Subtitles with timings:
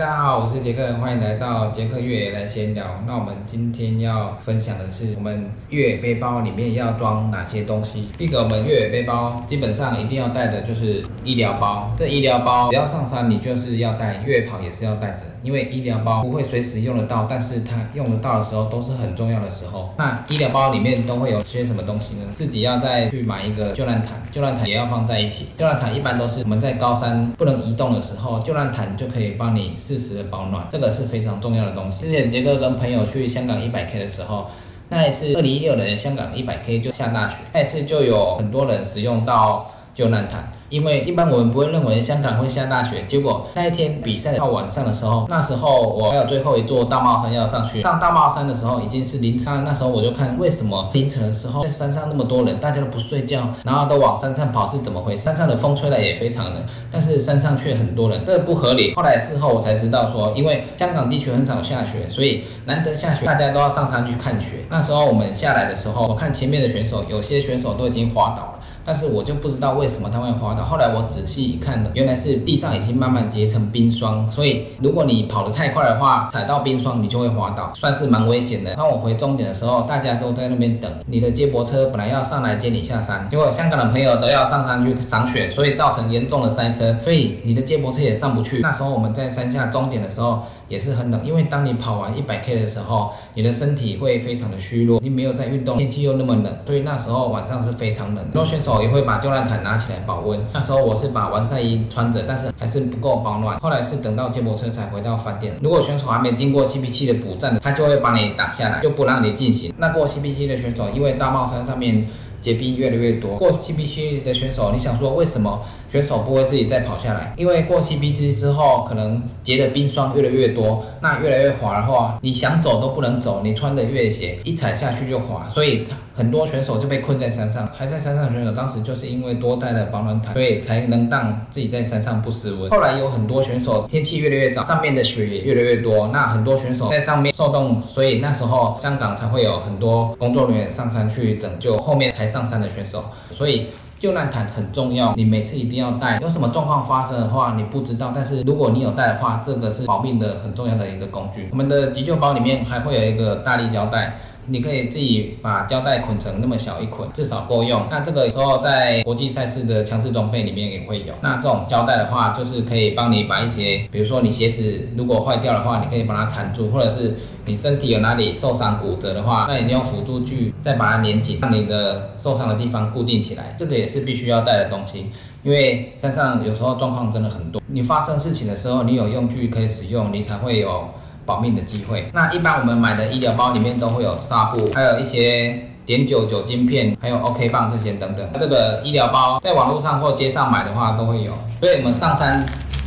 [0.00, 2.86] 大家好，我是杰克，欢迎来到杰克越野来闲聊。
[3.06, 8.08] 那我们今天要分享的是我们越野背包里面要装哪些东西。
[8.16, 11.92] 第一个，我们越野背包基本上一定要带的就是医疗包。
[11.98, 19.92] 这医疗包只要上山你就是要带，越野跑也是要带着，因为医疗包不会随时用得到，但是它用得到的时候都是很重要的时候。
[19.98, 22.22] 那医疗包里面都会有些什么东西呢？
[22.34, 25.48] 自己要再去买一个救难毯，救难毯也要放在一起。
[25.58, 32.04] 救难毯一般都是我们在高山不能移动的时候，救难毯就可以帮你适时的保暖，这个是非常重要的东西。
[32.04, 34.48] 之前杰哥跟朋友去香港一百 K 的时候，
[34.88, 40.52] 那一次二零一六年香港一百 K 就下大雪，那一次就有很多人使用到救难毯。
[40.70, 55.24] 因为一般我们不会认为香港会下大雪，结果那一天比赛到晚上的时候，那时候我还有最后一座大帽山要上去，上大帽山的时候已经是凌晨，那时候我就看为什么凌晨的时候在山上那么多人，大家都不睡觉，然后都往山上跑是怎么回事？
[55.24, 56.62] 山上的风吹来也非常冷，
[56.92, 58.94] 但是山上却很多人，这不合理。
[58.94, 64.58] 后来事后我才知道说，因为香港地区很少下雪，所以难得下雪，大家都要上山去看雪。
[64.68, 68.59] 那时候我们下来的时候，我看前面的选手，有些选手都已经滑倒了。
[68.90, 70.64] 但是我就不知道为什么他会滑倒。
[70.64, 78.74] 后来我仔细一看的，原来是地上已经慢慢结成冰霜，所以如果你跑得太快的话，踩到冰霜你就会滑倒，算是蛮危险的。
[78.74, 88.58] 当我回终点的时候，大家都在那边等，你的接驳车本来要上来接你下山，结果香港的朋友都要上山去赏雪，所以造成严重的塞车，所以你的接驳车也上不去。
[88.58, 90.42] 那时候我们在山下终点的时候。
[90.70, 98.24] 也是很冷，因为当你跑完一百 K 的时候，你的身体会非常的虚弱，你没有在运动，天气又那么冷，所以那时候晚上是非常冷。
[98.24, 100.38] 很多选手也会把救难毯拿起来保温。
[100.54, 103.58] 那时候我是把完赛衣穿着，但是还是不够保暖。
[103.58, 105.56] 后来是等到接驳车才回到饭店。
[105.60, 109.74] 如果选手还没经过 CP7 的补站，他就会把你挡下来，就不让你进行。
[109.78, 112.06] 那过 CP7 的选手，因为大帽山上面
[112.40, 115.60] 结冰越来越多，过 CP7 的选手，你想说为什么？
[115.90, 127.68] 选手不会自己再跑下来，因为过 C B G 之后，可能结的冰霜越来越多，那越来越滑的话，你想走都不能走，你穿的越野鞋一踩下去就滑，所以很多选手就被困在山上。
[127.76, 132.70] 还在山上的选手，当时就是因为多带了保暖毯，所以才能让自己在山上不失温。
[132.70, 143.66] 后来有很多选手天气越来越早，上面的雪也越来越多，那很多选手在上面受冻，所以那时候香港才会有很多工作人员上山去拯救后面才上山的选手，所以。
[144.00, 146.18] 救难毯很重要，你每次一定要带。
[146.22, 151.46] 有什么状况发生的话，你不知道，但是如果你有带的话，这个是保命的很重要的一个工具。
[151.50, 154.18] 我们的急救包里面还会有一个大力胶带。
[154.50, 157.86] 你可以自己把胶带捆成那么小一捆，至少够用。
[157.88, 161.14] 那这个时候在国际赛事的强制装备里面也会有。
[161.22, 167.16] 那这种胶带的话，就是可以帮你把一些，比如说你鞋子如果坏掉的话，你可以把它缠住，或者是
[167.46, 173.54] 你身体有哪里受伤骨折的话，那你用辅助具再把它粘紧，让你的受伤的地方固定起来。
[173.56, 175.06] 这个也是必须要带的东西，
[175.44, 180.88] 因为山上有时候状况真的很多，你发生事情的时候，你有用具可以使用，你才会有。
[181.24, 182.10] 保命的机会。
[182.12, 188.28] 那一般我们买的医疗包里面都会有纱布，还有一些碘酒酒精片，还有 OK 棒这些等等。
[188.38, 191.32] 这个医疗包在网络上或街上买的话都会有。
[191.60, 192.44] 所以我们上山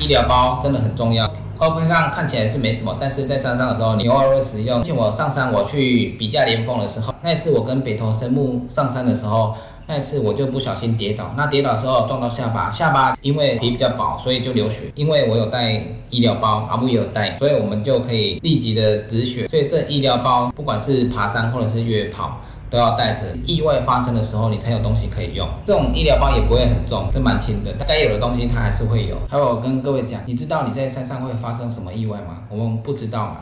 [0.00, 1.30] 医疗包真的很重要。
[1.58, 4.82] OK 棒看起来是没什么，但是在山上的时候你偶尔会使用。
[4.82, 9.54] 像我上山我去比价连峰的时候，那一次我跟北投神木上山的时候。
[9.86, 14.90] 那次我就不小心跌倒，那跌倒的时候撞到下巴，下巴因为皮比较薄，所以就流血。
[14.94, 19.46] 因为我有带医疗包，阿布也有带，所以我们就可以立即的止血。
[19.48, 22.40] 所以这医疗包不管是爬山或者是越野跑
[22.70, 25.46] 都要带着，意外发生的时候你才有东西可以用。
[25.64, 29.16] 这种医疗包也不会很重，是蛮轻的，该有的东西它还是会有。
[29.28, 32.38] 还有我跟各位讲，你知道你在山上会发生什么意外吗？
[32.48, 33.36] 我们不知道嘛。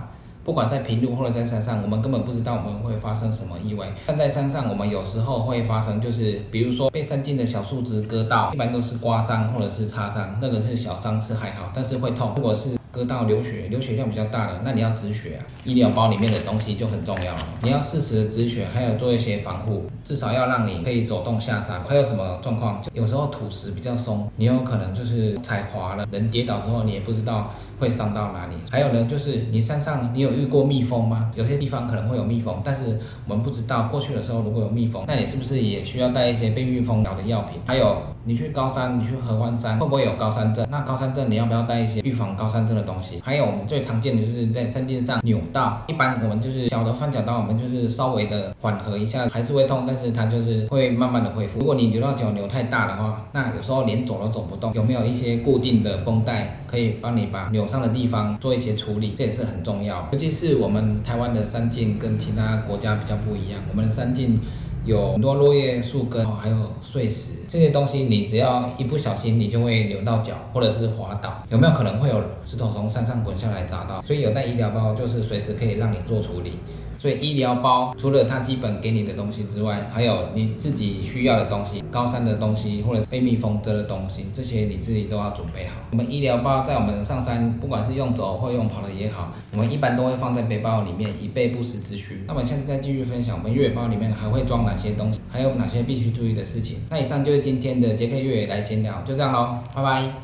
[0.44, 3.88] 不管在平路或者在山上，我们根本不知道我们会发生什么意外。
[4.06, 12.32] 但在山上，我们有时候会发生，就是比如说被山径的小树枝割到，一般都是刮伤或者是擦伤，那个是小伤是还好，但是会痛。
[12.36, 15.47] 如果是割到流血，流血量比较大的，那你要止血啊。
[15.64, 21.81] 医疗包里面的东西就很重要了，你要适时的止血，还有做一些防护，至少要让你可以走动下山。
[21.88, 22.82] 还有什么状况？
[22.92, 27.48] 有时候土石比较松，你有可能就是踩滑了，人跌倒之后你也不知道。
[27.82, 28.54] 会伤到哪里？
[28.70, 31.32] 还有呢，就是你山上你有遇过蜜蜂吗？
[31.34, 32.96] 有些地方可能会有蜜蜂，但是
[33.26, 37.61] 我们不知道过去的时候如果有蜜蜂，那你是不是也需要带一些被蜜蜂咬的药品？
[37.67, 40.64] 还有你去高山，你去合欢山会不会有高山症？
[40.70, 43.20] 那高山症你要不要带一些预防高山症的东西？
[43.24, 51.58] 还有我们最常见的就是在山径上扭到，一般我们就是小的翻脚刀，我们就是稍微的缓和一下，还是会痛，但是它就是会慢慢的恢复。
[51.58, 57.66] 如果你扭到脚扭太大的话，那有时候连走都走不动，有没有一些固定的绷带可以帮你把扭？
[57.72, 60.06] 上的地方做一些处理，这也是很重要。
[60.12, 64.38] 尤其是我们台湾的山径跟其他国家比较不一样，我们的山径
[64.84, 71.43] 有很多落叶、树根，还有碎石这些东西，你只要一不小心，你就会扭到脚，或者是滑倒。
[71.50, 74.02] 有没有可能会有石头从山上滚下来砸到？
[74.02, 76.55] 所以有带医疗包，就是随时可以让你做处理。
[77.02, 85.81] 所以医疗包除了它基本给你的东西之外，还有你自己需要的东西，高山的东西或者被蜜蜂蛰的东西，这些你自己都要准备好。
[85.90, 92.22] 我们医疗包在我们上山，不管是用走或用跑的也好，我们一般都会放在背包里面，以备不时之需。
[92.28, 96.78] 那我们下次再继续分享，我们越野包里面还会装哪些东西，还有哪些必须注意的事情。
[96.88, 100.22] 那以上就是今天的杰克越野来闲聊，就这样喽，拜拜。